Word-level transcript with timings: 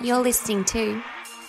You're 0.00 0.22
listening 0.22 0.64
to 0.66 1.02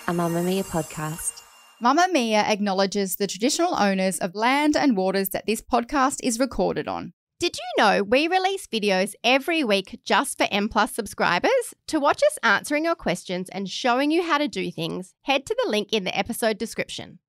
a 0.08 0.12
Mamamia 0.12 0.66
podcast. 0.66 1.42
Mamamia 1.82 2.44
acknowledges 2.44 3.16
the 3.16 3.28
traditional 3.28 3.76
owners 3.76 4.20
of 4.20 4.36
land 4.36 4.76
and 4.76 4.98
waters 4.98 5.30
that 5.30 5.46
this 5.46 5.62
podcast 5.62 6.18
is 6.22 6.40
recorded 6.40 6.88
on. 6.88 7.14
Did 7.40 7.58
you 7.58 7.84
know 7.84 8.04
we 8.04 8.28
release 8.28 8.68
videos 8.68 9.14
every 9.24 9.64
week 9.64 10.00
just 10.04 10.38
for 10.38 10.48
M 10.52 10.70
Plus 10.70 10.94
subscribers? 10.94 11.74
To 11.88 12.00
watch 12.00 12.22
us 12.24 12.38
answering 12.44 12.86
your 12.86 12.96
questions 12.96 13.50
and 13.50 13.70
showing 13.70 14.12
you 14.12 14.24
how 14.24 14.38
to 14.38 14.48
do 14.48 14.72
things, 14.72 15.14
head 15.24 15.46
to 15.46 15.56
the 15.64 15.70
link 15.70 15.94
in 15.94 16.04
the 16.04 16.18
episode 16.18 16.58
description. 16.58 17.20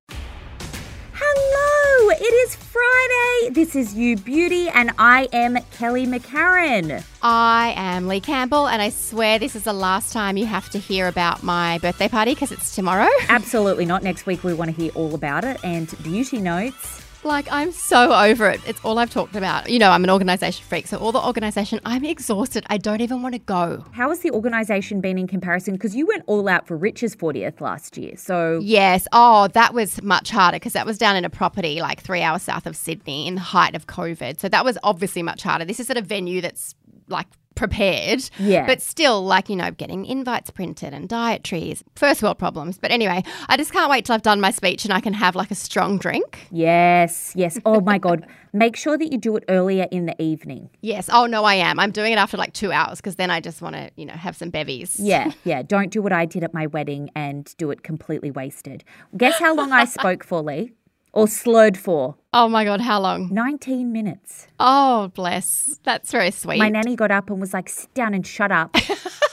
Hello, 1.13 1.74
it 2.09 2.21
is 2.21 2.55
Friday. 2.55 3.49
This 3.51 3.75
is 3.75 3.95
You 3.95 4.17
Beauty, 4.17 4.69
and 4.69 4.91
I 4.99 5.27
am 5.33 5.57
Kelly 5.71 6.05
McCarren. 6.05 7.03
I 7.21 7.73
am 7.75 8.07
Leigh 8.07 8.19
Campbell, 8.19 8.67
and 8.67 8.81
I 8.81 8.89
swear 8.89 9.39
this 9.39 9.55
is 9.55 9.63
the 9.63 9.73
last 9.73 10.13
time 10.13 10.37
you 10.37 10.45
have 10.45 10.69
to 10.69 10.79
hear 10.79 11.07
about 11.07 11.41
my 11.41 11.79
birthday 11.79 12.07
party 12.07 12.33
because 12.33 12.51
it's 12.51 12.75
tomorrow. 12.75 13.09
Absolutely 13.29 13.85
not. 13.85 14.03
Next 14.03 14.25
week, 14.25 14.43
we 14.43 14.53
want 14.53 14.75
to 14.75 14.81
hear 14.81 14.91
all 14.93 15.15
about 15.15 15.43
it 15.43 15.57
and 15.63 15.93
beauty 16.03 16.39
notes. 16.39 17.04
Like, 17.25 17.51
I'm 17.51 17.71
so 17.71 18.13
over 18.13 18.47
it. 18.49 18.61
It's 18.67 18.79
all 18.85 18.99
I've 18.99 19.09
talked 19.09 19.35
about. 19.35 19.67
You 19.67 19.79
know, 19.79 19.89
I'm 19.89 20.03
an 20.03 20.11
organisation 20.11 20.63
freak, 20.63 20.85
so 20.85 20.97
all 20.97 21.11
the 21.11 21.19
organisation, 21.19 21.79
I'm 21.83 22.05
exhausted. 22.05 22.63
I 22.67 22.77
don't 22.77 23.01
even 23.01 23.23
want 23.23 23.33
to 23.33 23.39
go. 23.39 23.83
How 23.93 24.09
has 24.09 24.19
the 24.19 24.29
organisation 24.29 25.01
been 25.01 25.17
in 25.17 25.25
comparison? 25.25 25.73
Because 25.73 25.95
you 25.95 26.05
went 26.05 26.23
all 26.27 26.47
out 26.47 26.67
for 26.67 26.77
Rich's 26.77 27.15
40th 27.15 27.61
last 27.61 27.97
year. 27.97 28.15
So, 28.15 28.59
Yes. 28.61 29.07
Oh, 29.11 29.47
that 29.49 29.73
was 29.73 30.03
much 30.03 30.29
harder 30.29 30.57
because 30.57 30.73
that 30.73 30.85
was 30.85 30.99
down 30.99 31.15
in 31.15 31.25
a 31.25 31.29
property 31.31 31.81
like 31.81 31.99
three 31.99 32.21
hours 32.21 32.43
south 32.43 32.67
of 32.67 32.75
Sydney 32.75 33.27
in 33.27 33.33
the 33.33 33.41
height 33.41 33.73
of 33.73 33.87
COVID. 33.87 34.39
So 34.39 34.47
that 34.47 34.63
was 34.63 34.77
obviously 34.83 35.23
much 35.23 35.41
harder. 35.41 35.65
This 35.65 35.79
is 35.79 35.89
at 35.89 35.97
a 35.97 36.03
venue 36.03 36.41
that's 36.41 36.75
like 37.07 37.25
prepared. 37.55 38.29
Yeah. 38.37 38.65
But 38.65 38.81
still, 38.81 39.23
like, 39.25 39.49
you 39.49 39.55
know, 39.55 39.71
getting 39.71 40.05
invites 40.05 40.49
printed 40.51 40.93
and 40.93 41.09
dietaries, 41.09 41.83
first 41.95 42.21
world 42.21 42.37
problems. 42.37 42.77
But 42.77 42.91
anyway, 42.91 43.23
I 43.49 43.57
just 43.57 43.71
can't 43.71 43.89
wait 43.89 44.05
till 44.05 44.15
I've 44.15 44.21
done 44.21 44.39
my 44.41 44.51
speech 44.51 44.85
and 44.85 44.93
I 44.93 44.99
can 44.99 45.13
have 45.13 45.35
like 45.35 45.51
a 45.51 45.55
strong 45.55 45.97
drink. 45.97 46.47
yes, 46.51 47.33
yes. 47.35 47.57
Oh 47.65 47.81
my 47.81 47.97
God. 48.05 48.25
Make 48.53 48.77
sure 48.77 48.97
that 48.97 49.11
you 49.11 49.17
do 49.17 49.35
it 49.35 49.43
earlier 49.49 49.85
in 49.91 50.05
the 50.05 50.21
evening. 50.21 50.69
Yes. 50.81 51.09
Oh, 51.11 51.25
no, 51.25 51.43
I 51.43 51.55
am. 51.55 51.77
I'm 51.77 51.91
doing 51.91 52.13
it 52.13 52.17
after 52.17 52.37
like 52.37 52.53
two 52.53 52.71
hours 52.71 52.97
because 53.01 53.17
then 53.17 53.29
I 53.29 53.41
just 53.41 53.61
want 53.61 53.75
to, 53.75 53.91
you 53.97 54.05
know, 54.05 54.13
have 54.13 54.37
some 54.37 54.49
bevies. 54.49 54.97
Yeah, 54.97 55.31
yeah. 55.43 55.61
Don't 55.61 55.91
do 55.91 56.01
what 56.01 56.13
I 56.13 56.25
did 56.25 56.41
at 56.43 56.53
my 56.53 56.67
wedding 56.67 57.09
and 57.15 57.53
do 57.57 57.69
it 57.71 57.83
completely 57.83 58.31
wasted. 58.31 58.83
Guess 59.17 59.39
how 59.39 59.53
long 59.55 59.73
I 59.73 59.83
spoke 59.99 60.23
for, 60.23 60.41
Leigh? 60.41 60.71
Or 61.15 61.29
slurred 61.29 61.77
for? 61.77 62.15
Oh 62.33 62.49
my 62.49 62.65
God, 62.65 62.81
how 62.81 62.99
long? 62.99 63.33
19 63.33 63.93
minutes. 63.93 64.47
Oh, 64.59 65.09
bless. 65.15 65.79
That's 65.83 66.11
very 66.11 66.29
sweet. 66.29 66.59
My 66.59 66.67
nanny 66.67 66.97
got 66.97 67.09
up 67.09 67.29
and 67.29 67.39
was 67.39 67.53
like, 67.53 67.69
sit 67.69 67.93
down 67.93 68.13
and 68.13 68.27
shut 68.27 68.51
up. 68.51 68.75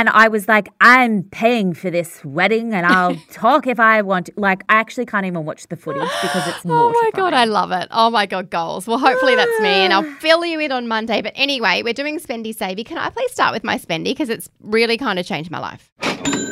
and 0.00 0.08
I 0.08 0.28
was 0.28 0.48
like, 0.48 0.70
I'm 0.80 1.24
paying 1.24 1.74
for 1.74 1.90
this 1.90 2.24
wedding 2.24 2.72
and 2.72 2.86
I'll 2.86 3.16
talk 3.32 3.66
if 3.66 3.78
I 3.78 4.00
want. 4.00 4.26
to." 4.26 4.32
Like, 4.36 4.64
I 4.70 4.76
actually 4.76 5.04
can't 5.04 5.26
even 5.26 5.44
watch 5.44 5.66
the 5.68 5.76
footage 5.76 6.08
because 6.22 6.48
it's 6.48 6.60
Oh 6.64 6.90
my 6.90 7.10
god, 7.12 7.34
I 7.34 7.44
love 7.44 7.70
it. 7.70 7.86
Oh 7.90 8.08
my 8.08 8.24
god, 8.24 8.48
goals. 8.48 8.86
Well, 8.86 8.98
hopefully 8.98 9.34
that's 9.34 9.60
me, 9.60 9.68
and 9.84 9.92
I'll 9.92 10.02
fill 10.20 10.42
you 10.44 10.58
in 10.58 10.72
on 10.72 10.88
Monday. 10.88 11.20
But 11.20 11.34
anyway, 11.36 11.82
we're 11.84 11.92
doing 11.92 12.18
spendy 12.18 12.56
savey. 12.56 12.82
Can 12.84 12.96
I 12.96 13.10
please 13.10 13.30
start 13.30 13.52
with 13.52 13.62
my 13.62 13.76
spendy 13.76 14.04
because 14.04 14.30
it's 14.30 14.48
really 14.60 14.96
kind 14.96 15.18
of 15.18 15.26
changed 15.26 15.50
my 15.50 15.58
life. 15.58 15.90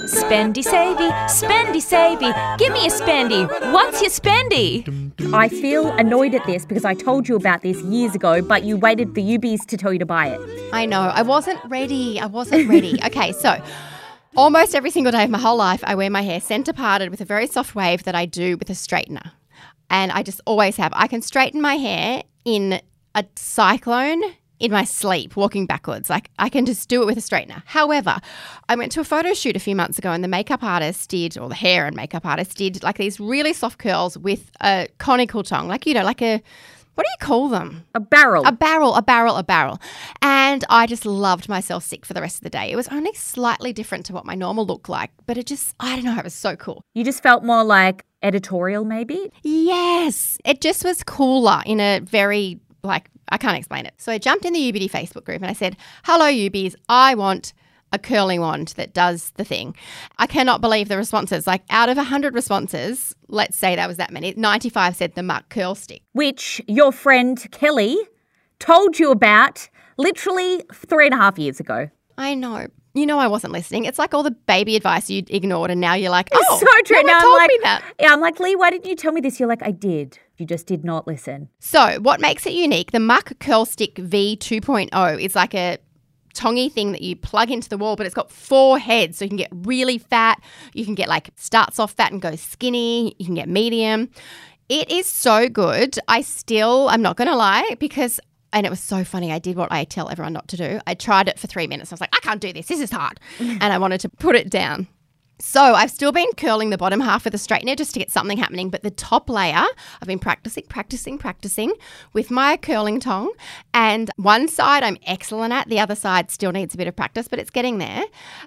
Spendy 0.09 0.65
savey, 0.65 1.11
spendy 1.29 1.83
savey. 1.83 2.33
Give 2.59 2.73
me 2.73 2.87
a 2.87 2.91
spendy. 2.91 3.47
What's 3.73 4.01
your 4.01 4.11
spendy? 4.11 5.13
I 5.35 5.49
feel 5.49 5.91
annoyed 5.93 6.35
at 6.35 6.47
this 6.47 6.65
because 6.65 6.87
I 6.87 6.95
told 6.95 7.29
you 7.29 7.37
about 7.37 7.61
this 7.63 7.81
years 7.83 8.15
ago, 8.15 8.41
but 8.41 8.65
you 8.65 8.79
waited 8.79 9.09
for 9.15 9.21
UBs 9.21 9.67
to 9.67 9.77
tell 9.77 9.93
you 9.93 9.99
to 9.99 10.07
buy 10.07 10.29
it. 10.29 10.41
I 10.73 10.87
know 10.87 11.01
I 11.03 11.21
wasn't 11.23 11.61
ready. 11.69 12.19
I 12.19 12.27
wasn't 12.27 12.69
ready. 12.71 12.99
okay, 13.05 13.33
so. 13.41 13.63
Almost 14.37 14.75
every 14.75 14.91
single 14.91 15.11
day 15.11 15.25
of 15.25 15.31
my 15.31 15.39
whole 15.39 15.57
life, 15.57 15.83
I 15.85 15.95
wear 15.95 16.11
my 16.11 16.23
hair 16.23 16.41
centre 16.41 16.73
parted 16.73 17.11
with 17.11 17.21
a 17.21 17.25
very 17.25 17.47
soft 17.47 17.75
wave 17.75 18.05
that 18.05 18.15
I 18.15 18.27
do 18.27 18.57
with 18.57 18.71
a 18.71 18.75
straightener. 18.75 19.33
And 19.91 20.13
I 20.13 20.23
just 20.23 20.41
always 20.45 20.77
have. 20.77 20.93
I 20.95 21.09
can 21.09 21.23
straighten 21.23 21.61
my 21.61 21.75
hair 21.75 22.23
in 22.45 22.81
a 23.15 23.25
cyclone 23.37 24.23
in 24.61 24.73
my 24.73 24.85
sleep, 24.85 25.37
walking 25.37 25.67
backwards. 25.67 26.11
Like 26.11 26.31
I 26.39 26.49
can 26.49 26.67
just 26.67 26.89
do 26.89 27.03
it 27.03 27.07
with 27.07 27.17
a 27.17 27.21
straightener. 27.21 27.63
However, 27.67 28.19
I 28.69 28.77
went 28.77 28.93
to 28.93 29.01
a 29.01 29.05
photo 29.05 29.33
shoot 29.35 29.57
a 29.57 29.61
few 29.61 29.77
months 29.77 29.99
ago 29.99 30.11
and 30.11 30.23
the 30.23 30.29
makeup 30.29 30.63
artist 30.63 31.09
did, 31.11 31.39
or 31.39 31.49
the 31.49 31.55
hair 31.55 31.87
and 31.87 31.97
makeup 31.97 32.27
artist 32.27 32.57
did, 32.57 32.83
like 32.83 32.99
these 32.99 33.21
really 33.21 33.53
soft 33.53 33.79
curls 33.79 34.19
with 34.19 34.51
a 34.61 34.89
conical 34.99 35.43
tongue, 35.43 35.69
like, 35.69 35.87
you 35.87 35.95
know, 35.95 36.05
like 36.05 36.23
a, 36.23 36.43
what 36.99 37.05
do 37.05 37.11
you 37.13 37.27
call 37.27 37.49
them? 37.49 37.85
A 37.95 38.01
barrel. 38.01 38.45
A 38.45 38.51
barrel, 38.51 38.97
a 38.97 39.03
barrel, 39.03 39.37
a 39.37 39.45
barrel. 39.45 39.81
And 40.21 40.65
I 40.69 40.85
just 40.89 41.07
loved 41.07 41.49
myself 41.49 41.85
sick 41.85 42.05
for 42.05 42.13
the 42.13 42.21
rest 42.21 42.39
of 42.39 42.43
the 42.43 42.51
day. 42.51 42.73
It 42.73 42.75
was 42.75 42.89
only 42.89 43.15
slightly 43.15 43.73
different 43.73 44.05
to 44.07 44.13
what 44.13 44.27
my 44.27 44.35
normal 44.35 44.67
looked 44.67 44.89
like, 44.89 45.13
but 45.25 45.39
it 45.39 45.47
just, 45.47 45.77
I 45.79 45.95
don't 45.95 46.05
know, 46.05 46.19
it 46.19 46.25
was 46.25 46.35
so 46.35 46.57
cool. 46.57 46.83
you 46.95 47.05
just 47.05 47.23
felt 47.23 47.45
more 47.45 47.63
like 47.63 48.05
editorial, 48.21 48.85
maybe? 48.85 49.31
Yes, 49.45 50.39
it 50.45 50.61
just 50.61 50.85
was 50.85 51.05
cooler 51.05 51.63
in 51.65 51.79
a 51.79 52.01
very, 52.01 52.59
like, 52.83 53.09
I 53.29 53.39
can't 53.39 53.57
explain 53.57 53.87
it. 53.87 53.95
So 53.99 54.11
I 54.11 54.19
jumped 54.19 54.45
in 54.45 54.53
the 54.53 54.73
UBD 54.73 54.91
Facebook 54.91 55.23
group 55.23 55.41
and 55.41 55.49
I 55.49 55.53
said, 55.53 55.77
Hello, 56.03 56.25
UBs, 56.25 56.75
I 56.89 57.15
want 57.15 57.53
a 57.93 57.99
curling 57.99 58.41
wand 58.41 58.75
that 58.77 58.93
does 58.93 59.31
the 59.37 59.45
thing. 59.45 59.75
I 60.19 60.27
cannot 60.27 60.61
believe 60.61 60.89
the 60.89 60.97
responses. 60.97 61.47
Like, 61.47 61.63
out 61.71 61.89
of 61.89 61.97
100 61.97 62.35
responses, 62.35 63.15
let's 63.29 63.57
say 63.57 63.77
that 63.77 63.89
was 63.89 63.97
that 63.97 64.13
many, 64.13 64.35
95 64.37 64.97
said 64.97 65.15
the 65.15 65.23
Muk 65.23 65.49
Curl 65.49 65.75
Stick. 65.75 66.03
Which 66.13 66.61
your 66.67 66.93
friend 66.93 67.47
Kelly 67.51 67.97
told 68.59 68.99
you 68.99 69.11
about 69.11 69.69
literally 69.97 70.63
three 70.73 71.07
and 71.07 71.15
a 71.15 71.19
half 71.19 71.39
years 71.39 71.61
ago. 71.61 71.89
I 72.17 72.35
know. 72.35 72.67
You 72.95 73.07
know, 73.07 73.19
I 73.19 73.29
wasn't 73.29 73.53
listening. 73.53 73.85
It's 73.85 73.99
like 73.99 74.13
all 74.13 74.23
the 74.25 74.33
baby 74.33 74.75
advice 74.75 75.09
you 75.09 75.23
ignored, 75.29 75.71
and 75.71 75.81
now 75.81 75.95
you're 75.95 76.11
like, 76.11 76.31
oh, 76.33 76.59
so 76.59 76.67
true. 76.85 77.01
No 77.03 77.13
now 77.13 77.21
told 77.21 77.35
I'm 77.35 77.39
like, 77.39 77.49
me 77.51 77.59
that. 77.63 77.95
yeah, 78.01 78.13
I'm 78.13 78.21
like, 78.21 78.41
Leigh, 78.41 78.57
why 78.57 78.71
didn't 78.71 78.87
you 78.87 78.97
tell 78.97 79.13
me 79.13 79.21
this? 79.21 79.39
You're 79.39 79.49
like, 79.49 79.63
I 79.63 79.71
did. 79.71 80.19
You 80.37 80.47
just 80.47 80.67
did 80.67 80.85
not 80.85 81.07
listen. 81.07 81.49
So, 81.61 81.99
what 82.01 82.21
makes 82.21 82.45
it 82.47 82.55
unique? 82.55 82.91
The 82.91 83.01
Muk 83.01 83.39
Curl 83.39 83.67
Stick 83.67 83.99
V 83.99 84.37
2.0 84.41 85.23
is 85.23 85.37
like 85.37 85.55
a 85.55 85.79
tongy 86.35 86.73
thing 86.73 86.93
that 86.93 87.03
you 87.03 87.17
plug 87.17 87.51
into 87.51 87.69
the 87.69 87.79
wall, 87.79 87.97
but 87.97 88.07
it's 88.07 88.15
got 88.15 88.31
four 88.31 88.79
heads. 88.79 89.19
So 89.19 89.25
you 89.25 89.29
can 89.29 89.37
get 89.37 89.51
really 89.53 89.99
fat. 89.99 90.41
You 90.75 90.85
can 90.85 90.95
get 90.95 91.09
like 91.09 91.31
starts 91.37 91.79
off 91.79 91.93
fat 91.93 92.13
and 92.13 92.21
goes 92.21 92.41
skinny. 92.41 93.15
You 93.19 93.27
can 93.27 93.35
get 93.35 93.49
medium. 93.49 94.11
It 94.69 94.91
is 94.91 95.07
so 95.07 95.49
good. 95.49 95.99
I 96.09 96.21
still, 96.21 96.89
I'm 96.91 97.01
not 97.01 97.17
going 97.17 97.29
to 97.29 97.37
lie, 97.37 97.77
because, 97.79 98.21
and 98.53 98.67
it 98.67 98.71
was 98.71 98.81
so 98.81 99.03
funny. 99.03 99.33
I 99.33 99.39
did 99.39 99.57
what 99.57 99.73
I 99.73 99.85
tell 99.85 100.11
everyone 100.11 100.35
not 100.35 100.49
to 100.49 100.59
do. 100.59 100.81
I 100.87 100.95
tried 100.95 101.29
it 101.29 101.39
for 101.39 101.47
three 101.47 101.67
minutes. 101.67 101.91
I 101.91 101.95
was 101.95 102.03
like, 102.03 102.15
I 102.15 102.21
can't 102.21 102.41
do 102.41 102.53
this. 102.53 102.67
This 102.67 102.81
is 102.81 102.91
hard. 102.91 103.19
Mm. 103.39 103.59
and 103.63 103.73
I 103.73 103.79
wanted 103.79 104.01
to 104.03 104.11
put 104.11 104.37
it 104.37 104.51
down. 104.51 104.87
So 105.41 105.63
I've 105.75 105.91
still 105.93 106.11
been 106.11 106.31
curling 106.37 106.71
the 106.71 106.79
bottom 106.79 106.99
half 106.99 107.25
with 107.25 107.35
a 107.35 107.39
straightener 107.39 107.77
just 107.77 107.93
to 107.93 108.01
get 108.01 108.11
something 108.11 108.39
happening, 108.39 108.71
but 108.71 108.83
the 108.83 108.91
top 108.91 109.31
layer, 109.31 109.65
I've 110.01 110.09
been 110.09 110.19
practicing, 110.19 110.65
practicing, 110.65 111.17
practicing 111.17 111.73
with 112.13 112.31
my 112.31 112.57
curling 112.57 112.99
tong. 112.99 113.33
And 113.73 114.11
one 114.17 114.49
side 114.49 114.83
I'm 114.83 114.97
excellent 115.07 115.53
at, 115.53 115.69
the 115.69 115.79
other 115.79 115.95
side 115.95 116.33
still 116.33 116.51
needs 116.51 116.75
a 116.75 116.77
bit 116.77 116.89
of 116.89 116.97
practice, 116.97 117.29
but 117.29 117.39
it's 117.39 117.51
getting 117.51 117.79
there. 117.79 118.05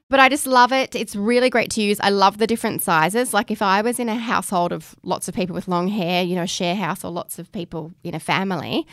But 0.09 0.19
I 0.19 0.27
just 0.27 0.45
love 0.45 0.73
it. 0.73 0.93
It's 0.93 1.15
really 1.15 1.49
great 1.49 1.71
to 1.71 1.81
use. 1.81 1.97
I 2.01 2.09
love 2.09 2.39
the 2.39 2.47
different 2.47 2.81
sizes. 2.81 3.33
Like 3.33 3.51
if 3.51 3.61
I 3.61 3.81
was 3.81 3.97
in 3.97 4.09
a 4.09 4.15
household 4.15 4.73
of 4.73 4.93
lots 5.01 5.29
of 5.29 5.33
people 5.33 5.53
with 5.53 5.69
long 5.69 5.87
hair, 5.87 6.23
you 6.23 6.35
know, 6.35 6.45
share 6.45 6.75
house 6.75 7.05
or 7.05 7.11
lots 7.11 7.39
of 7.39 7.49
people 7.53 7.93
in 8.03 8.13
a 8.13 8.19
family, 8.19 8.85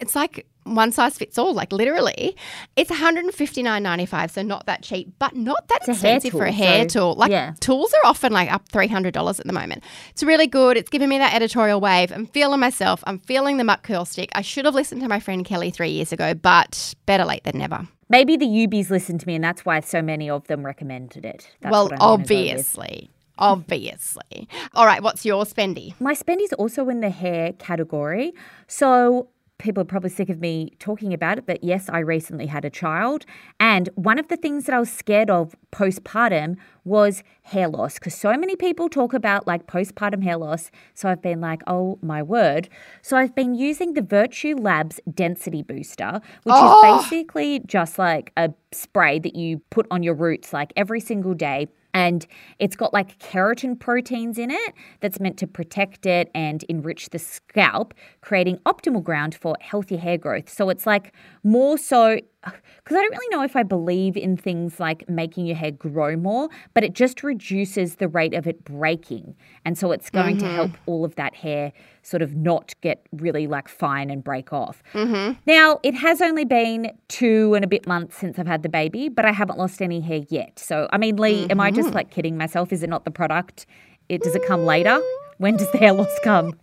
it's 0.00 0.14
like 0.14 0.46
one 0.64 0.92
size 0.92 1.18
fits 1.18 1.38
all, 1.38 1.54
like 1.54 1.72
literally. 1.72 2.36
It's 2.76 2.90
$159.95, 2.90 4.30
so 4.30 4.42
not 4.42 4.66
that 4.66 4.82
cheap, 4.82 5.12
but 5.18 5.34
not 5.34 5.68
that 5.68 5.78
It's 5.80 5.88
a 5.88 5.92
expensive 5.92 6.32
for 6.32 6.44
a 6.44 6.52
hair 6.52 6.88
so- 6.88 7.00
tool. 7.00 7.14
Like 7.14 7.30
yeah. 7.30 7.54
tools 7.60 7.92
are 7.92 8.06
often 8.08 8.32
like 8.32 8.52
up 8.52 8.68
$300 8.68 9.40
at 9.40 9.46
the 9.46 9.52
moment. 9.52 9.82
It's 10.10 10.22
really 10.22 10.46
good. 10.46 10.76
It's 10.76 10.90
giving 10.90 11.08
me 11.08 11.18
that 11.18 11.34
editorial 11.34 11.80
wave. 11.80 12.12
I'm 12.12 12.26
feeling 12.26 12.60
myself. 12.60 13.02
I'm 13.06 13.18
feeling 13.18 13.56
the 13.56 13.64
Muk 13.64 13.82
curl 13.82 14.04
stick. 14.04 14.30
I 14.34 14.42
should 14.42 14.64
have 14.64 14.74
listened 14.74 15.02
to 15.02 15.08
my 15.08 15.20
friend 15.20 15.44
Kelly 15.44 15.70
three 15.70 15.90
years 15.90 16.12
ago, 16.12 16.34
but 16.34 16.94
better 17.06 17.24
late 17.24 17.44
than 17.44 17.58
never. 17.58 17.86
Maybe 18.08 18.36
the 18.36 18.46
UBs 18.46 18.90
listened 18.90 19.20
to 19.20 19.26
me, 19.26 19.36
and 19.36 19.44
that's 19.44 19.64
why 19.64 19.80
so 19.80 20.02
many 20.02 20.28
of 20.28 20.46
them 20.46 20.64
recommended 20.66 21.24
it. 21.24 21.50
That's 21.60 21.72
well, 21.72 21.84
what 21.84 21.92
I'm 21.94 21.98
gonna 21.98 22.16
go 22.16 22.22
with. 22.22 22.30
obviously. 22.30 23.10
Obviously. 23.38 24.48
All 24.74 24.84
right, 24.84 25.02
what's 25.02 25.24
your 25.24 25.44
spendy? 25.44 25.98
My 25.98 26.12
spendy's 26.12 26.52
also 26.52 26.88
in 26.90 27.00
the 27.00 27.10
hair 27.10 27.54
category. 27.54 28.34
So 28.66 29.28
people 29.58 29.80
are 29.82 29.86
probably 29.86 30.10
sick 30.10 30.28
of 30.28 30.40
me 30.40 30.72
talking 30.80 31.12
about 31.14 31.38
it, 31.38 31.46
but 31.46 31.62
yes, 31.62 31.88
I 31.88 32.00
recently 32.00 32.46
had 32.46 32.64
a 32.64 32.70
child. 32.70 33.24
And 33.60 33.88
one 33.94 34.18
of 34.18 34.26
the 34.28 34.36
things 34.36 34.64
that 34.64 34.74
I 34.74 34.80
was 34.80 34.90
scared 34.90 35.30
of 35.30 35.54
postpartum 35.70 36.56
was 36.84 37.22
hair 37.42 37.68
loss 37.68 37.94
because 37.94 38.14
so 38.14 38.36
many 38.36 38.56
people 38.56 38.88
talk 38.88 39.14
about 39.14 39.46
like 39.46 39.66
postpartum 39.68 40.24
hair 40.24 40.36
loss. 40.36 40.70
So 40.94 41.08
I've 41.08 41.22
been 41.22 41.40
like, 41.40 41.62
oh 41.68 41.98
my 42.02 42.22
word. 42.22 42.68
So 43.02 43.16
I've 43.16 43.34
been 43.36 43.54
using 43.54 43.92
the 43.94 44.02
Virtue 44.02 44.56
Labs 44.56 45.00
Density 45.14 45.62
Booster, 45.62 46.20
which 46.42 46.54
Oh. 46.58 46.96
is 46.98 47.04
basically 47.04 47.60
just 47.60 47.98
like 47.98 48.32
a 48.36 48.52
spray 48.72 49.20
that 49.20 49.36
you 49.36 49.60
put 49.70 49.86
on 49.92 50.02
your 50.02 50.14
roots 50.14 50.52
like 50.52 50.72
every 50.76 51.00
single 51.00 51.34
day. 51.34 51.68
And 51.94 52.26
it's 52.58 52.76
got 52.76 52.92
like 52.92 53.18
keratin 53.18 53.78
proteins 53.78 54.38
in 54.38 54.50
it 54.50 54.74
that's 55.00 55.20
meant 55.20 55.36
to 55.38 55.46
protect 55.46 56.06
it 56.06 56.30
and 56.34 56.62
enrich 56.64 57.10
the 57.10 57.18
scalp, 57.18 57.94
creating 58.20 58.58
optimal 58.66 59.02
ground 59.02 59.34
for 59.34 59.56
healthy 59.60 59.96
hair 59.96 60.16
growth. 60.18 60.48
So 60.48 60.70
it's 60.70 60.86
like 60.86 61.14
more 61.42 61.76
so 61.76 62.18
because 62.44 62.96
I 62.96 63.00
don't 63.00 63.12
really 63.12 63.28
know 63.36 63.42
if 63.42 63.54
I 63.54 63.62
believe 63.62 64.16
in 64.16 64.36
things 64.36 64.80
like 64.80 65.08
making 65.08 65.46
your 65.46 65.56
hair 65.56 65.70
grow 65.70 66.16
more, 66.16 66.48
but 66.74 66.82
it 66.82 66.92
just 66.92 67.22
reduces 67.22 67.96
the 67.96 68.08
rate 68.08 68.34
of 68.34 68.46
it 68.46 68.64
breaking. 68.64 69.36
And 69.64 69.78
so 69.78 69.92
it's 69.92 70.10
going 70.10 70.38
to 70.38 70.48
help 70.48 70.72
mm-hmm. 70.72 70.90
all 70.90 71.04
of 71.04 71.14
that 71.14 71.34
hair 71.34 71.72
sort 72.02 72.22
of 72.22 72.34
not 72.34 72.74
get 72.80 73.06
really 73.12 73.46
like 73.46 73.68
fine 73.68 74.10
and 74.10 74.24
break 74.24 74.52
off. 74.52 74.82
Mm-hmm. 74.92 75.38
Now, 75.46 75.78
it 75.84 75.94
has 75.94 76.20
only 76.20 76.44
been 76.44 76.90
two 77.08 77.54
and 77.54 77.64
a 77.64 77.68
bit 77.68 77.86
months 77.86 78.16
since 78.16 78.38
I've 78.38 78.46
had 78.48 78.64
the 78.64 78.68
baby, 78.68 79.08
but 79.08 79.24
I 79.24 79.32
haven't 79.32 79.58
lost 79.58 79.80
any 79.80 80.00
hair 80.00 80.22
yet. 80.28 80.58
So, 80.58 80.88
I 80.92 80.98
mean, 80.98 81.16
Leigh, 81.16 81.46
am 81.48 81.60
I 81.60 81.70
just 81.70 81.88
mm-hmm. 81.88 81.96
like 81.96 82.10
kidding 82.10 82.36
myself? 82.36 82.72
Is 82.72 82.82
it 82.82 82.90
not 82.90 83.04
the 83.04 83.12
product? 83.12 83.66
It, 84.08 84.22
does 84.22 84.34
it 84.34 84.44
come 84.46 84.64
later? 84.64 85.00
When 85.38 85.56
does 85.56 85.70
the 85.70 85.78
hair 85.78 85.92
loss 85.92 86.18
come? 86.24 86.58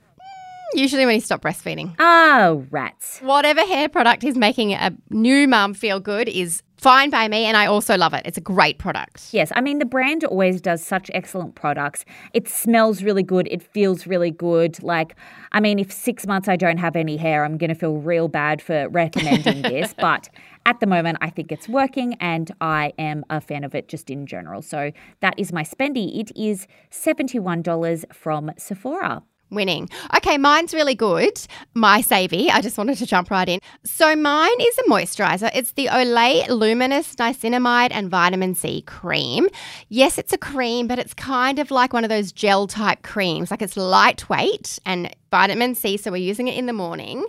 Usually 0.73 1.05
when 1.05 1.15
you 1.15 1.21
stop 1.21 1.41
breastfeeding. 1.41 1.95
Oh, 1.99 2.65
rats. 2.69 3.19
Whatever 3.19 3.61
hair 3.61 3.89
product 3.89 4.23
is 4.23 4.37
making 4.37 4.73
a 4.73 4.95
new 5.09 5.47
mum 5.47 5.73
feel 5.73 5.99
good 5.99 6.29
is 6.29 6.63
fine 6.77 7.09
by 7.09 7.27
me, 7.27 7.45
and 7.45 7.57
I 7.57 7.65
also 7.65 7.97
love 7.97 8.13
it. 8.13 8.21
It's 8.25 8.37
a 8.37 8.41
great 8.41 8.77
product. 8.77 9.33
Yes, 9.33 9.51
I 9.55 9.61
mean, 9.61 9.79
the 9.79 9.85
brand 9.85 10.23
always 10.23 10.61
does 10.61 10.83
such 10.83 11.11
excellent 11.13 11.55
products. 11.55 12.05
It 12.33 12.47
smells 12.47 13.03
really 13.03 13.23
good. 13.23 13.47
It 13.51 13.61
feels 13.61 14.07
really 14.07 14.31
good. 14.31 14.81
Like, 14.81 15.15
I 15.51 15.59
mean, 15.59 15.79
if 15.79 15.91
six 15.91 16.25
months 16.25 16.47
I 16.47 16.55
don't 16.55 16.77
have 16.77 16.95
any 16.95 17.17
hair, 17.17 17.43
I'm 17.43 17.57
going 17.57 17.69
to 17.69 17.75
feel 17.75 17.97
real 17.97 18.27
bad 18.27 18.61
for 18.61 18.87
recommending 18.89 19.61
this. 19.63 19.93
But 19.99 20.29
at 20.65 20.79
the 20.79 20.87
moment, 20.87 21.17
I 21.19 21.29
think 21.29 21.51
it's 21.51 21.67
working 21.67 22.13
and 22.21 22.51
I 22.61 22.93
am 22.97 23.25
a 23.29 23.41
fan 23.41 23.63
of 23.63 23.75
it 23.75 23.89
just 23.89 24.09
in 24.09 24.25
general. 24.25 24.61
So 24.61 24.91
that 25.19 25.37
is 25.37 25.51
my 25.51 25.63
spendy. 25.63 26.19
It 26.19 26.31
is 26.35 26.67
$71 26.91 28.13
from 28.13 28.51
Sephora. 28.57 29.23
Winning. 29.51 29.89
Okay, 30.17 30.37
mine's 30.37 30.73
really 30.73 30.95
good. 30.95 31.39
My 31.73 32.01
savvy. 32.01 32.49
I 32.49 32.61
just 32.61 32.77
wanted 32.77 32.97
to 32.99 33.05
jump 33.05 33.31
right 33.31 33.49
in. 33.49 33.59
So 33.83 34.15
mine 34.15 34.61
is 34.61 34.77
a 34.77 34.83
moisturizer. 34.83 35.49
It's 35.53 35.71
the 35.71 35.87
Olay 35.87 36.47
Luminous 36.49 37.15
Niacinamide 37.15 37.89
and 37.91 38.09
Vitamin 38.09 38.55
C 38.55 38.81
cream. 38.83 39.47
Yes, 39.87 40.17
it's 40.17 40.33
a 40.33 40.37
cream, 40.37 40.87
but 40.87 40.99
it's 40.99 41.13
kind 41.13 41.59
of 41.59 41.71
like 41.71 41.93
one 41.93 42.03
of 42.03 42.09
those 42.09 42.31
gel 42.31 42.67
type 42.67 43.01
creams. 43.01 43.51
Like 43.51 43.61
it's 43.61 43.77
lightweight 43.77 44.79
and 44.85 45.13
vitamin 45.31 45.75
C, 45.75 45.97
so 45.97 46.11
we're 46.11 46.17
using 46.17 46.47
it 46.47 46.57
in 46.57 46.65
the 46.65 46.73
morning. 46.73 47.25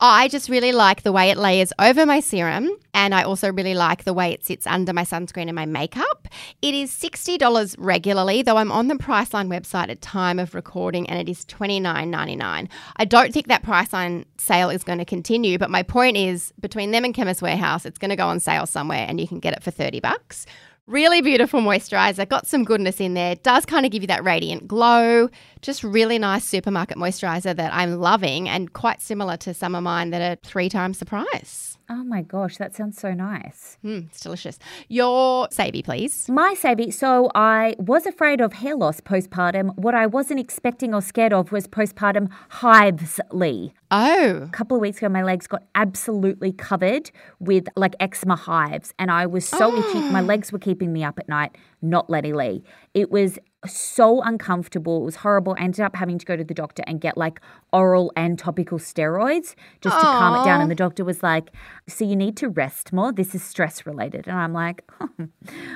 I 0.00 0.28
just 0.28 0.48
really 0.48 0.72
like 0.72 1.02
the 1.02 1.12
way 1.12 1.30
it 1.30 1.36
layers 1.36 1.72
over 1.78 2.04
my 2.04 2.20
serum, 2.20 2.70
and 2.92 3.14
I 3.14 3.22
also 3.22 3.52
really 3.52 3.74
like 3.74 4.04
the 4.04 4.12
way 4.12 4.32
it 4.32 4.44
sits 4.44 4.66
under 4.66 4.92
my 4.92 5.02
sunscreen 5.02 5.46
and 5.46 5.54
my 5.54 5.66
makeup. 5.66 6.28
It 6.62 6.74
is 6.74 6.90
$60 6.90 7.76
regularly, 7.78 8.42
though 8.42 8.56
I'm 8.56 8.72
on 8.72 8.88
the 8.88 8.94
Priceline 8.94 9.48
website 9.48 9.88
at 9.88 10.00
time 10.00 10.38
of 10.38 10.54
recording 10.54 11.08
and 11.08 11.18
it 11.18 11.30
is 11.30 11.44
$29.99. 11.46 12.68
I 12.96 13.04
don't 13.04 13.32
think 13.32 13.48
that 13.48 13.62
Priceline 13.62 14.24
sale 14.38 14.70
is 14.70 14.84
going 14.84 14.98
to 14.98 15.04
continue, 15.04 15.58
but 15.58 15.70
my 15.70 15.82
point 15.82 16.16
is 16.16 16.52
between 16.60 16.90
them 16.90 17.04
and 17.04 17.14
Chemist 17.14 17.42
Warehouse, 17.42 17.84
it's 17.84 17.98
going 17.98 18.10
to 18.10 18.16
go 18.16 18.26
on 18.26 18.40
sale 18.40 18.66
somewhere 18.66 19.06
and 19.08 19.20
you 19.20 19.28
can 19.28 19.40
get 19.40 19.54
it 19.54 19.62
for 19.62 19.70
30 19.70 20.00
bucks. 20.00 20.46
Really 20.86 21.22
beautiful 21.22 21.62
moisturizer, 21.62 22.28
got 22.28 22.46
some 22.46 22.62
goodness 22.62 23.00
in 23.00 23.14
there. 23.14 23.36
Does 23.36 23.64
kind 23.64 23.86
of 23.86 23.92
give 23.92 24.02
you 24.02 24.06
that 24.08 24.22
radiant 24.22 24.68
glow. 24.68 25.30
Just 25.62 25.82
really 25.82 26.18
nice 26.18 26.44
supermarket 26.44 26.98
moisturizer 26.98 27.56
that 27.56 27.72
I'm 27.72 27.98
loving 28.00 28.50
and 28.50 28.70
quite 28.70 29.00
similar 29.00 29.38
to 29.38 29.54
some 29.54 29.74
of 29.74 29.82
mine 29.82 30.10
that 30.10 30.20
are 30.20 30.38
three 30.42 30.68
times 30.68 30.98
the 30.98 31.06
price. 31.06 31.70
Oh 31.88 32.02
my 32.02 32.22
gosh, 32.22 32.56
that 32.58 32.74
sounds 32.74 32.98
so 32.98 33.12
nice. 33.12 33.76
Mm, 33.84 34.06
it's 34.06 34.20
delicious. 34.20 34.58
Your 34.88 35.48
savvy, 35.50 35.82
please. 35.82 36.28
My 36.30 36.54
savvy, 36.54 36.90
so 36.90 37.30
I 37.34 37.74
was 37.78 38.06
afraid 38.06 38.40
of 38.40 38.54
hair 38.54 38.74
loss 38.74 39.00
postpartum. 39.02 39.76
What 39.76 39.94
I 39.94 40.06
wasn't 40.06 40.40
expecting 40.40 40.94
or 40.94 41.02
scared 41.02 41.34
of 41.34 41.52
was 41.52 41.66
postpartum 41.66 42.30
hives, 42.48 43.20
Leigh. 43.32 43.74
Oh, 43.90 44.44
A 44.44 44.48
couple 44.50 44.76
of 44.76 44.80
weeks 44.80 44.98
ago, 44.98 45.08
my 45.10 45.22
legs 45.22 45.46
got 45.46 45.62
absolutely 45.74 46.52
covered 46.52 47.10
with 47.38 47.68
like 47.76 47.94
eczema 48.00 48.34
hives, 48.36 48.92
and 48.98 49.10
I 49.10 49.26
was 49.26 49.46
so 49.46 49.74
itchy. 49.76 50.00
My 50.10 50.20
legs 50.32 50.52
were 50.52 50.58
keeping 50.58 50.73
me 50.92 51.04
up 51.04 51.18
at 51.18 51.28
night, 51.28 51.56
not 51.82 52.10
letting 52.10 52.34
Lee. 52.34 52.64
It 52.94 53.10
was 53.10 53.38
so 53.66 54.22
uncomfortable. 54.22 55.02
It 55.02 55.04
was 55.04 55.16
horrible. 55.16 55.54
I 55.58 55.64
ended 55.64 55.80
up 55.80 55.96
having 55.96 56.18
to 56.18 56.26
go 56.26 56.36
to 56.36 56.44
the 56.44 56.54
doctor 56.54 56.82
and 56.86 57.00
get 57.00 57.16
like 57.16 57.40
oral 57.72 58.12
and 58.16 58.38
topical 58.38 58.78
steroids 58.78 59.54
just 59.80 59.96
to 59.96 60.02
calm 60.02 60.40
it 60.40 60.44
down. 60.44 60.60
And 60.60 60.70
the 60.70 60.74
doctor 60.74 61.04
was 61.04 61.22
like, 61.22 61.50
So 61.88 62.04
you 62.04 62.16
need 62.16 62.36
to 62.38 62.48
rest 62.48 62.92
more. 62.92 63.12
This 63.12 63.34
is 63.34 63.42
stress 63.42 63.86
related. 63.86 64.26
And 64.26 64.38
I'm 64.38 64.52
like, 64.52 64.84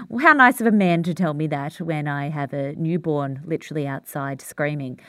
well, 0.08 0.25
How 0.25 0.32
nice 0.32 0.61
of 0.61 0.67
a 0.67 0.73
man 0.73 1.02
to 1.05 1.14
tell 1.14 1.35
me 1.35 1.46
that 1.49 1.81
when 1.81 2.08
I 2.08 2.29
have 2.29 2.52
a 2.52 2.75
newborn 2.75 3.43
literally 3.44 3.87
outside 3.87 4.41
screaming. 4.41 5.00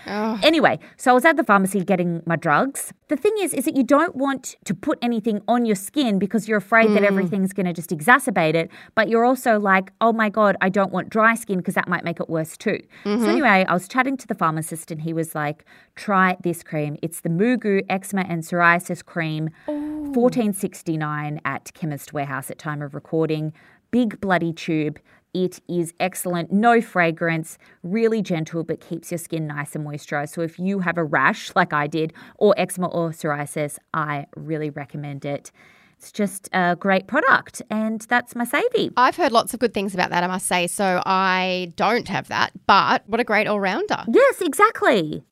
Anyway, 0.44 0.80
so 0.98 1.12
I 1.12 1.14
was 1.14 1.25
at 1.25 1.38
the 1.38 1.44
pharmacy 1.44 1.84
getting 1.84 2.22
my 2.25 2.36
drugs. 2.36 2.94
The 3.08 3.18
thing 3.18 3.34
is, 3.40 3.54
is 3.54 3.66
that 3.66 3.75
you 3.75 3.84
don't 3.84 4.16
want 4.16 4.56
to 4.66 4.74
put 4.74 5.00
anything 5.02 5.42
on 5.48 5.66
your 5.66 5.75
skin 5.75 6.20
because 6.20 6.48
you're 6.48 6.58
afraid 6.58 6.90
that 6.92 7.00
hmm. 7.00 7.06
everything's 7.06 7.54
going 7.54 7.66
to 7.66 7.74
just 7.74 7.90
exacerbate 7.90 8.54
it. 8.54 8.70
But 8.96 9.10
you're 9.10 9.25
also 9.25 9.60
like, 9.60 9.92
oh 10.02 10.14
my 10.14 10.30
God, 10.30 10.56
I 10.62 10.70
don't 10.70 10.92
want 10.92 11.10
dry 11.10 11.36
skin 11.36 11.58
because 11.58 11.75
that 11.75 11.88
might 11.88 12.04
make 12.04 12.20
it 12.20 12.30
worse 12.30 12.56
too. 12.58 12.69
So 12.77 13.10
mm-hmm. 13.10 13.25
anyway, 13.25 13.66
I 13.68 13.74
was 13.74 13.88
chatting 13.88 14.18
to 14.18 14.27
the 14.27 14.36
pharmacist 14.36 14.92
and 14.92 15.01
he 15.01 15.13
was 15.13 15.36
like, 15.36 15.66
try 15.95 16.38
this 16.44 16.63
cream. 16.63 16.98
It's 17.01 17.21
the 17.21 17.30
MooGoo 17.30 17.86
Eczema 17.89 18.25
and 18.27 18.44
Psoriasis 18.44 19.04
Cream, 19.04 19.50
oh. 19.68 20.13
fourteen 20.13 20.54
sixty 20.54 20.98
nine 20.98 21.42
at 21.45 21.71
Chemist 21.74 22.13
Warehouse 22.13 22.50
at 22.51 22.57
time 22.57 22.81
of 22.81 22.94
recording. 22.94 23.54
Big 23.92 24.19
bloody 24.21 24.54
tube. 24.54 25.00
It 25.33 25.62
is 25.68 25.94
excellent, 26.00 26.51
no 26.51 26.81
fragrance, 26.81 27.60
really 27.83 28.24
gentle, 28.24 28.63
but 28.63 28.80
keeps 28.80 29.12
your 29.12 29.19
skin 29.19 29.45
nice 29.45 29.75
and 29.75 29.86
moisturized. 29.86 30.30
So, 30.30 30.42
if 30.42 30.57
you 30.57 30.80
have 30.80 30.98
a 30.98 31.04
rash 31.04 31.51
like 31.56 31.72
I 31.72 31.86
did, 31.86 32.13
or 32.38 32.56
eczema 32.57 32.88
or 32.88 33.12
psoriasis, 33.12 33.77
I 33.94 34.25
really 34.36 34.72
recommend 34.72 35.25
it. 35.25 35.51
It's 36.00 36.13
just 36.13 36.48
a 36.54 36.78
great 36.80 37.07
product, 37.07 37.62
and 37.69 38.00
that's 38.07 38.34
my 38.34 38.46
savvy. 38.46 38.90
I've 38.96 39.18
heard 39.18 39.34
lots 39.34 39.53
of 39.53 39.60
good 39.60 39.74
things 39.74 39.94
about 39.94 40.12
that, 40.12 40.24
I 40.24 40.27
must 40.27 40.48
say. 40.48 40.68
So 40.68 41.03
I 41.06 41.74
don't 41.75 42.08
have 42.08 42.29
that, 42.29 42.53
but 42.68 43.03
what 43.08 43.20
a 43.20 43.25
great 43.25 43.48
all 43.48 43.60
rounder. 43.60 44.06
Yes, 44.08 44.39
exactly. 44.39 45.25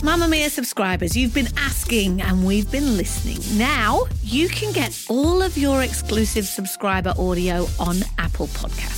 Mamamia 0.00 0.48
subscribers, 0.48 1.14
you've 1.14 1.34
been 1.34 1.48
asking 1.58 2.22
and 2.22 2.46
we've 2.46 2.70
been 2.72 2.96
listening. 2.96 3.58
Now 3.58 4.04
you 4.22 4.48
can 4.48 4.72
get 4.72 4.98
all 5.10 5.42
of 5.42 5.58
your 5.58 5.82
exclusive 5.82 6.46
subscriber 6.46 7.12
audio 7.18 7.66
on 7.78 7.98
Apple 8.16 8.46
Podcasts. 8.46 8.97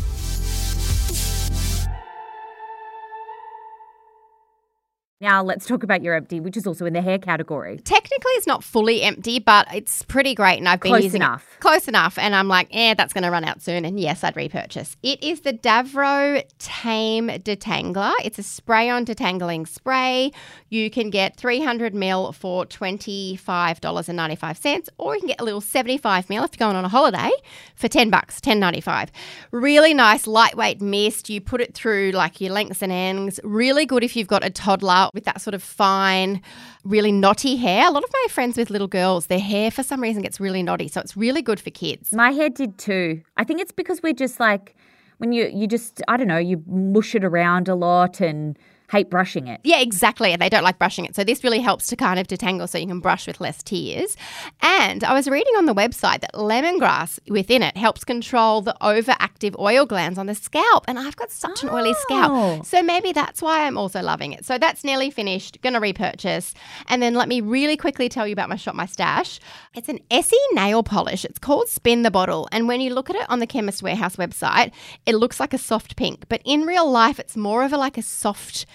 Now, 5.21 5.43
let's 5.43 5.67
talk 5.67 5.83
about 5.83 6.01
your 6.01 6.15
empty, 6.15 6.39
which 6.39 6.57
is 6.57 6.65
also 6.65 6.87
in 6.87 6.93
the 6.93 7.01
hair 7.01 7.19
category. 7.19 7.77
Technically, 7.77 8.31
it's 8.31 8.47
not 8.47 8.63
fully 8.63 9.03
empty, 9.03 9.37
but 9.37 9.67
it's 9.71 10.01
pretty 10.01 10.33
great, 10.33 10.57
and 10.57 10.67
I've 10.67 10.79
been 10.79 10.93
Close 10.93 11.03
using 11.03 11.21
enough. 11.21 11.47
it 11.55 11.59
close 11.61 11.87
enough. 11.87 12.17
And 12.17 12.33
I'm 12.35 12.47
like, 12.47 12.69
eh, 12.71 12.95
that's 12.95 13.13
going 13.13 13.23
to 13.23 13.29
run 13.29 13.43
out 13.45 13.61
soon. 13.61 13.85
And 13.85 13.99
yes, 13.99 14.23
I'd 14.23 14.35
repurchase. 14.35 14.97
It 15.03 15.23
is 15.23 15.41
the 15.41 15.53
Davroe 15.53 16.43
Tame 16.57 17.27
Detangler. 17.27 18.13
It's 18.23 18.39
a 18.39 18.43
spray-on 18.43 19.05
detangling 19.05 19.67
spray. 19.67 20.31
You 20.69 20.89
can 20.89 21.11
get 21.11 21.37
300 21.37 21.93
ml 21.93 22.33
for 22.33 22.65
twenty 22.65 23.35
five 23.35 23.79
dollars 23.79 24.09
and 24.09 24.17
ninety 24.17 24.35
five 24.35 24.57
cents, 24.57 24.89
or 24.97 25.13
you 25.13 25.21
can 25.21 25.27
get 25.27 25.39
a 25.41 25.43
little 25.43 25.61
75 25.61 26.27
ml 26.27 26.45
if 26.45 26.59
you're 26.59 26.65
going 26.67 26.75
on 26.75 26.83
a 26.85 26.89
holiday 26.89 27.29
for 27.75 27.87
10 27.87 28.09
bucks, 28.09 28.39
10.95. 28.39 29.09
Really 29.51 29.93
nice 29.93 30.25
lightweight 30.25 30.81
mist. 30.81 31.29
You 31.29 31.41
put 31.41 31.61
it 31.61 31.75
through 31.75 32.11
like 32.11 32.41
your 32.41 32.51
lengths 32.53 32.81
and 32.81 32.91
ends. 32.91 33.39
Really 33.43 33.85
good 33.85 34.03
if 34.03 34.15
you've 34.15 34.27
got 34.27 34.43
a 34.43 34.49
toddler 34.49 35.09
with 35.13 35.25
that 35.25 35.41
sort 35.41 35.53
of 35.53 35.63
fine, 35.63 36.41
really 36.83 37.11
knotty 37.11 37.55
hair. 37.55 37.87
A 37.87 37.91
lot 37.91 38.03
of 38.03 38.09
my 38.11 38.27
friends 38.29 38.57
with 38.57 38.69
little 38.69 38.87
girls, 38.87 39.27
their 39.27 39.39
hair 39.39 39.71
for 39.71 39.83
some 39.83 40.01
reason 40.01 40.21
gets 40.21 40.39
really 40.39 40.63
knotty. 40.63 40.87
So 40.87 41.01
it's 41.01 41.17
really 41.17 41.41
good 41.41 41.59
for 41.59 41.69
kids. 41.69 42.11
My 42.11 42.31
hair 42.31 42.49
did 42.49 42.77
too. 42.77 43.21
I 43.37 43.43
think 43.43 43.61
it's 43.61 43.71
because 43.71 44.01
we're 44.01 44.13
just 44.13 44.39
like 44.39 44.75
when 45.17 45.31
you 45.31 45.49
you 45.53 45.67
just 45.67 46.01
I 46.07 46.17
don't 46.17 46.27
know 46.27 46.37
you 46.37 46.63
mush 46.67 47.15
it 47.15 47.23
around 47.23 47.67
a 47.67 47.75
lot 47.75 48.21
and 48.21 48.57
hate 48.91 49.09
brushing 49.09 49.47
it. 49.47 49.61
Yeah, 49.63 49.79
exactly. 49.79 50.33
And 50.33 50.41
they 50.41 50.49
don't 50.49 50.63
like 50.63 50.77
brushing 50.77 51.05
it. 51.05 51.15
So 51.15 51.23
this 51.23 51.43
really 51.43 51.59
helps 51.59 51.87
to 51.87 51.95
kind 51.95 52.19
of 52.19 52.27
detangle 52.27 52.67
so 52.67 52.77
you 52.77 52.87
can 52.87 52.99
brush 52.99 53.25
with 53.25 53.39
less 53.39 53.63
tears. 53.63 54.17
And 54.61 55.03
I 55.03 55.13
was 55.13 55.29
reading 55.29 55.53
on 55.55 55.65
the 55.65 55.73
website 55.73 56.19
that 56.21 56.33
lemongrass 56.33 57.17
within 57.29 57.63
it 57.63 57.77
helps 57.77 58.03
control 58.03 58.61
the 58.61 58.75
overactive 58.81 59.57
oil 59.59 59.85
glands 59.85 60.19
on 60.19 60.25
the 60.25 60.35
scalp. 60.35 60.83
And 60.87 60.99
I've 60.99 61.15
got 61.15 61.31
such 61.31 61.63
an 61.63 61.69
oily 61.69 61.91
Oh. 61.91 62.01
scalp. 62.01 62.65
So 62.65 62.83
maybe 62.83 63.11
that's 63.13 63.41
why 63.41 63.65
I'm 63.65 63.77
also 63.77 64.01
loving 64.01 64.33
it. 64.33 64.45
So 64.45 64.57
that's 64.57 64.83
nearly 64.83 65.09
finished. 65.09 65.61
Going 65.61 65.73
to 65.73 65.79
repurchase. 65.79 66.53
And 66.87 67.01
then 67.01 67.13
let 67.13 67.29
me 67.29 67.39
really 67.41 67.77
quickly 67.77 68.09
tell 68.09 68.27
you 68.27 68.33
about 68.33 68.49
my 68.49 68.55
shop, 68.57 68.75
my 68.75 68.85
stash. 68.85 69.39
It's 69.73 69.87
an 69.89 69.99
Essie 70.11 70.35
nail 70.53 70.83
polish. 70.83 71.23
It's 71.23 71.39
called 71.39 71.69
Spin 71.69 72.01
the 72.03 72.11
Bottle. 72.11 72.49
And 72.51 72.67
when 72.67 72.81
you 72.81 72.93
look 72.93 73.09
at 73.09 73.15
it 73.15 73.29
on 73.29 73.39
the 73.39 73.47
Chemist 73.47 73.81
Warehouse 73.81 74.17
website, 74.17 74.71
it 75.05 75.15
looks 75.15 75.39
like 75.39 75.53
a 75.53 75.57
soft 75.57 75.95
pink. 75.95 76.25
But 76.27 76.41
in 76.43 76.63
real 76.63 76.89
life, 76.89 77.19
it's 77.19 77.37
more 77.37 77.63
of 77.63 77.71
a 77.71 77.77
like 77.77 77.97
a 77.97 78.01
soft 78.01 78.65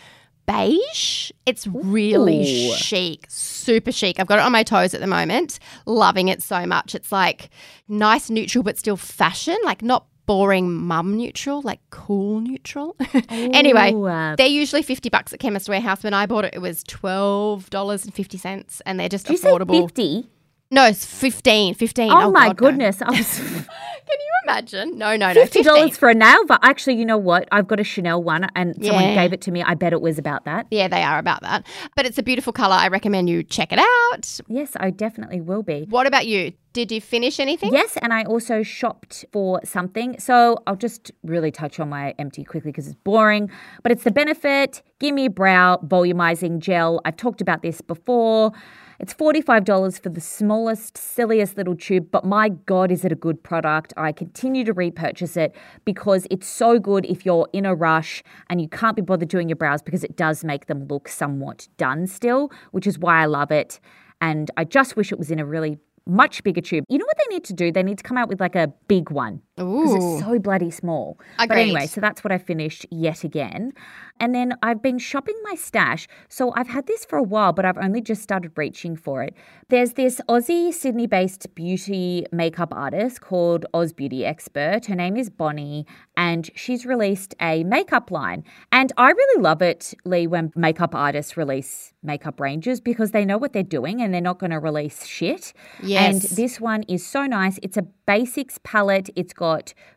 beige. 0.46 1.30
It's 1.44 1.66
really 1.66 2.68
Ooh. 2.68 2.74
chic, 2.74 3.26
super 3.28 3.92
chic. 3.92 4.18
I've 4.20 4.26
got 4.26 4.38
it 4.38 4.42
on 4.44 4.52
my 4.52 4.62
toes 4.62 4.94
at 4.94 5.00
the 5.00 5.06
moment, 5.06 5.58
loving 5.86 6.28
it 6.28 6.42
so 6.42 6.66
much. 6.66 6.94
It's 6.94 7.12
like 7.12 7.50
nice 7.88 8.30
neutral, 8.30 8.64
but 8.64 8.78
still 8.78 8.96
fashion, 8.96 9.56
like 9.64 9.82
not 9.82 10.06
boring 10.26 10.72
mum 10.72 11.16
neutral, 11.16 11.62
like 11.62 11.80
cool 11.90 12.40
neutral. 12.40 12.96
anyway, 13.28 13.92
they're 14.36 14.46
usually 14.46 14.82
50 14.82 15.08
bucks 15.08 15.32
at 15.32 15.38
Chemist 15.40 15.68
Warehouse. 15.68 16.02
When 16.02 16.14
I 16.14 16.26
bought 16.26 16.44
it, 16.44 16.54
it 16.54 16.58
was 16.60 16.82
$12.50 16.84 18.82
and 18.84 19.00
they're 19.00 19.08
just 19.08 19.26
Did 19.26 19.40
affordable. 19.40 19.82
fifty? 19.82 20.28
No, 20.70 20.84
it's 20.86 21.06
15. 21.06 21.74
15. 21.74 22.10
Oh, 22.10 22.22
oh 22.24 22.30
my 22.32 22.48
God, 22.48 22.48
no. 22.48 22.54
goodness! 22.54 23.00
I 23.00 23.10
was 23.10 23.40
you 24.08 24.32
imagine? 24.52 24.98
No, 24.98 25.16
no, 25.16 25.28
no. 25.32 25.34
Fifty 25.34 25.62
dollars 25.62 25.96
for 25.96 26.08
a 26.08 26.14
nail. 26.14 26.44
But 26.46 26.60
actually, 26.62 26.94
you 26.96 27.04
know 27.04 27.18
what? 27.18 27.48
I've 27.52 27.66
got 27.66 27.80
a 27.80 27.84
Chanel 27.84 28.22
one, 28.22 28.48
and 28.54 28.74
someone 28.84 29.04
Yeah. 29.04 29.14
gave 29.14 29.32
it 29.32 29.40
to 29.42 29.50
me. 29.50 29.62
I 29.62 29.74
bet 29.74 29.92
it 29.92 30.00
was 30.00 30.18
about 30.18 30.44
that. 30.44 30.66
Yeah, 30.70 30.88
they 30.88 31.02
are 31.02 31.18
about 31.18 31.42
that. 31.42 31.66
But 31.96 32.06
it's 32.06 32.18
a 32.18 32.22
beautiful 32.22 32.52
color. 32.52 32.74
I 32.74 32.88
recommend 32.88 33.28
you 33.28 33.42
check 33.42 33.72
it 33.72 33.78
out. 33.78 34.40
Yes, 34.48 34.72
I 34.78 34.90
definitely 34.90 35.40
will 35.40 35.62
be. 35.62 35.86
What 35.88 36.06
about 36.06 36.26
you? 36.26 36.52
Did 36.72 36.92
you 36.92 37.00
finish 37.00 37.40
anything? 37.40 37.72
Yes, 37.72 37.96
and 38.02 38.12
I 38.12 38.24
also 38.24 38.62
shopped 38.62 39.24
for 39.32 39.60
something. 39.64 40.18
So 40.18 40.58
I'll 40.66 40.76
just 40.76 41.10
really 41.22 41.50
touch 41.50 41.80
on 41.80 41.88
my 41.88 42.14
empty 42.18 42.44
quickly 42.44 42.70
because 42.70 42.86
it's 42.86 42.96
boring. 43.02 43.50
But 43.82 43.92
it's 43.92 44.04
the 44.04 44.10
Benefit 44.10 44.82
Gimme 45.00 45.28
Brow 45.28 45.78
Volumizing 45.86 46.58
Gel. 46.58 47.00
I've 47.06 47.16
talked 47.16 47.40
about 47.40 47.62
this 47.62 47.80
before. 47.80 48.52
It's 48.98 49.12
$45 49.12 50.02
for 50.02 50.08
the 50.08 50.20
smallest, 50.20 50.96
silliest 50.96 51.58
little 51.58 51.76
tube, 51.76 52.10
but 52.10 52.24
my 52.24 52.48
God, 52.48 52.90
is 52.90 53.04
it 53.04 53.12
a 53.12 53.16
good 53.16 53.42
product. 53.42 53.92
I 53.96 54.10
continue 54.12 54.64
to 54.64 54.72
repurchase 54.72 55.36
it 55.36 55.54
because 55.84 56.26
it's 56.30 56.46
so 56.46 56.78
good 56.78 57.04
if 57.04 57.26
you're 57.26 57.46
in 57.52 57.66
a 57.66 57.74
rush 57.74 58.22
and 58.48 58.60
you 58.60 58.68
can't 58.68 58.96
be 58.96 59.02
bothered 59.02 59.28
doing 59.28 59.50
your 59.50 59.56
brows 59.56 59.82
because 59.82 60.02
it 60.02 60.16
does 60.16 60.44
make 60.44 60.66
them 60.66 60.86
look 60.86 61.08
somewhat 61.08 61.68
done 61.76 62.06
still, 62.06 62.50
which 62.70 62.86
is 62.86 62.98
why 62.98 63.20
I 63.22 63.26
love 63.26 63.50
it. 63.50 63.80
And 64.22 64.50
I 64.56 64.64
just 64.64 64.96
wish 64.96 65.12
it 65.12 65.18
was 65.18 65.30
in 65.30 65.38
a 65.38 65.44
really 65.44 65.78
much 66.06 66.42
bigger 66.42 66.62
tube. 66.62 66.84
You 66.88 66.96
know 66.96 67.04
what 67.06 67.18
they 67.18 67.34
need 67.34 67.44
to 67.44 67.52
do? 67.52 67.70
They 67.70 67.82
need 67.82 67.98
to 67.98 68.04
come 68.04 68.16
out 68.16 68.28
with 68.28 68.40
like 68.40 68.54
a 68.54 68.72
big 68.88 69.10
one 69.10 69.42
because 69.56 69.94
it's 69.94 70.24
so 70.24 70.38
bloody 70.38 70.70
small. 70.70 71.18
But 71.38 71.50
anyway, 71.50 71.86
so 71.86 72.00
that's 72.00 72.22
what 72.22 72.32
I 72.32 72.38
finished 72.38 72.86
yet 72.90 73.24
again. 73.24 73.72
And 74.18 74.34
then 74.34 74.54
I've 74.62 74.80
been 74.80 74.98
shopping 74.98 75.34
my 75.44 75.54
stash. 75.54 76.08
So 76.28 76.52
I've 76.56 76.68
had 76.68 76.86
this 76.86 77.04
for 77.04 77.18
a 77.18 77.22
while, 77.22 77.52
but 77.52 77.64
I've 77.64 77.76
only 77.76 78.00
just 78.00 78.22
started 78.22 78.52
reaching 78.56 78.96
for 78.96 79.22
it. 79.22 79.34
There's 79.68 79.92
this 79.92 80.20
Aussie 80.28 80.72
Sydney 80.72 81.06
based 81.06 81.54
beauty 81.54 82.24
makeup 82.32 82.72
artist 82.72 83.20
called 83.20 83.66
Oz 83.74 83.92
Beauty 83.92 84.24
Expert. 84.24 84.86
Her 84.86 84.94
name 84.94 85.16
is 85.16 85.28
Bonnie, 85.28 85.86
and 86.16 86.50
she's 86.54 86.86
released 86.86 87.34
a 87.40 87.64
makeup 87.64 88.10
line. 88.10 88.44
And 88.72 88.92
I 88.96 89.10
really 89.10 89.42
love 89.42 89.60
it, 89.60 89.92
Leigh, 90.04 90.26
when 90.26 90.52
makeup 90.54 90.94
artists 90.94 91.36
release 91.36 91.92
makeup 92.02 92.40
ranges 92.40 92.80
because 92.80 93.10
they 93.10 93.24
know 93.24 93.36
what 93.36 93.52
they're 93.52 93.62
doing 93.62 94.00
and 94.00 94.14
they're 94.14 94.20
not 94.20 94.38
going 94.38 94.52
to 94.52 94.60
release 94.60 95.04
shit. 95.04 95.52
Yes. 95.82 96.24
And 96.24 96.36
this 96.36 96.60
one 96.60 96.84
is 96.84 97.04
so 97.04 97.26
nice. 97.26 97.58
It's 97.62 97.76
a 97.76 97.82
basics 98.06 98.58
palette. 98.62 99.10
It's 99.16 99.32
got 99.32 99.45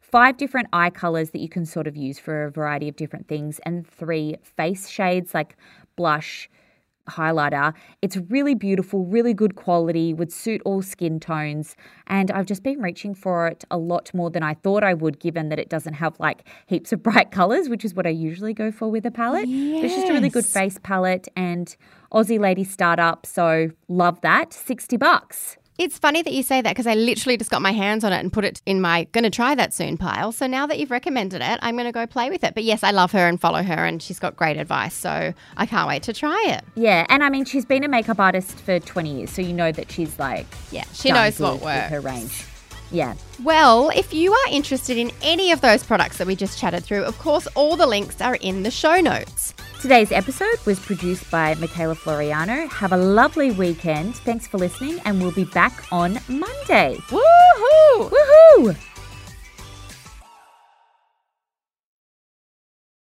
five 0.01 0.37
different 0.37 0.67
eye 0.73 0.89
colors 0.89 1.31
that 1.31 1.39
you 1.39 1.49
can 1.49 1.65
sort 1.65 1.87
of 1.87 1.95
use 1.95 2.19
for 2.19 2.45
a 2.45 2.51
variety 2.51 2.89
of 2.89 2.95
different 2.95 3.27
things 3.27 3.59
and 3.65 3.87
three 3.87 4.35
face 4.43 4.89
shades 4.89 5.33
like 5.33 5.55
blush, 5.95 6.49
highlighter. 7.09 7.73
It's 8.01 8.17
really 8.17 8.55
beautiful, 8.55 9.05
really 9.05 9.33
good 9.33 9.55
quality, 9.55 10.13
would 10.13 10.31
suit 10.31 10.61
all 10.65 10.81
skin 10.81 11.19
tones. 11.19 11.75
And 12.07 12.31
I've 12.31 12.45
just 12.45 12.63
been 12.63 12.81
reaching 12.81 13.13
for 13.13 13.47
it 13.47 13.65
a 13.69 13.77
lot 13.77 14.13
more 14.13 14.29
than 14.29 14.43
I 14.43 14.53
thought 14.53 14.83
I 14.83 14.93
would, 14.93 15.19
given 15.19 15.49
that 15.49 15.59
it 15.59 15.69
doesn't 15.69 15.95
have 15.95 16.19
like 16.19 16.47
heaps 16.67 16.93
of 16.93 17.03
bright 17.07 17.31
colors, 17.31 17.69
which 17.69 17.83
is 17.83 17.93
what 17.93 18.05
I 18.05 18.11
usually 18.11 18.53
go 18.53 18.71
for 18.71 18.89
with 18.89 19.05
a 19.05 19.11
palette. 19.11 19.45
But 19.45 19.85
It's 19.85 19.95
just 19.95 20.09
a 20.09 20.13
really 20.13 20.29
good 20.29 20.45
face 20.45 20.77
palette 20.81 21.27
and 21.35 21.75
Aussie 22.13 22.39
Lady 22.39 22.63
Startup. 22.63 23.25
So 23.25 23.69
love 23.87 24.21
that. 24.21 24.53
60 24.53 24.97
bucks. 24.97 25.57
It's 25.79 25.97
funny 25.97 26.21
that 26.21 26.33
you 26.33 26.43
say 26.43 26.59
that 26.61 26.69
because 26.71 26.85
I 26.85 26.93
literally 26.95 27.37
just 27.37 27.49
got 27.49 27.61
my 27.61 27.71
hands 27.71 28.03
on 28.03 28.11
it 28.11 28.19
and 28.19 28.31
put 28.33 28.43
it 28.43 28.61
in 28.65 28.81
my 28.81 29.05
to 29.13 29.29
try 29.29 29.55
that 29.55 29.73
soon 29.73 29.97
pile. 29.97 30.33
So 30.33 30.45
now 30.45 30.67
that 30.67 30.77
you've 30.77 30.91
recommended 30.91 31.41
it, 31.41 31.57
I'm 31.61 31.77
to 31.77 31.91
go 31.93 32.05
play 32.05 32.29
with 32.29 32.43
it. 32.43 32.53
But 32.53 32.65
yes, 32.65 32.83
I 32.83 32.91
love 32.91 33.13
her 33.13 33.27
and 33.27 33.39
follow 33.39 33.63
her, 33.63 33.85
and 33.85 34.01
she's 34.01 34.19
got 34.19 34.35
great 34.35 34.57
advice. 34.57 34.93
So 34.93 35.33
I 35.55 35.65
can't 35.65 35.87
wait 35.87 36.03
to 36.03 36.13
try 36.13 36.43
it. 36.47 36.65
Yeah, 36.75 37.05
and 37.07 37.23
I 37.23 37.29
mean, 37.29 37.45
she's 37.45 37.63
been 37.63 37.85
a 37.85 37.87
makeup 37.87 38.19
artist 38.19 38.59
for 38.59 38.77
20 38.79 39.19
years, 39.19 39.29
so 39.29 39.41
you 39.41 39.53
know 39.53 39.71
that 39.71 39.89
she's 39.89 40.19
like, 40.19 40.45
Yeah, 40.71 40.83
she 40.93 41.11
knows 41.13 41.39
what 41.39 41.61
works. 41.61 41.89
her 41.89 42.01
range. 42.01 42.45
Yeah. 42.91 43.15
Well, 43.43 43.89
if 43.95 44.13
you 44.13 44.33
are 44.33 44.51
interested 44.51 44.97
in 44.97 45.11
any 45.21 45.51
of 45.53 45.61
those 45.61 45.83
products 45.83 46.17
that 46.17 46.27
we 46.27 46.35
just 46.35 46.59
chatted 46.59 46.83
through, 46.83 47.03
of 47.03 47.17
course, 47.19 47.47
all 47.55 47.77
the 47.77 47.85
links 47.87 48.19
are 48.19 48.35
in 48.35 48.63
the 48.63 48.71
show 48.71 48.99
notes. 48.99 49.53
Today's 49.81 50.11
episode 50.11 50.57
was 50.65 50.77
produced 50.77 51.31
by 51.31 51.55
Michaela 51.55 51.95
Floriano. 51.95 52.69
Have 52.69 52.91
a 52.91 52.97
lovely 52.97 53.51
weekend. 53.51 54.13
Thanks 54.17 54.45
for 54.45 54.57
listening, 54.57 54.99
and 55.05 55.21
we'll 55.21 55.31
be 55.31 55.45
back 55.45 55.85
on 55.89 56.19
Monday. 56.27 56.97
Woohoo! 57.07 58.09
Woohoo! 58.11 58.88